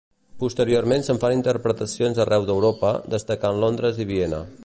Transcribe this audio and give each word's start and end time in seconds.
Posteriorment 0.43 1.03
se'n 1.07 1.19
fan 1.23 1.33
interpretacions 1.35 2.23
arreu 2.25 2.47
d'Europa, 2.49 2.93
destacant 3.17 3.63
Londres 3.65 4.01
i 4.07 4.09
Viena. 4.15 4.41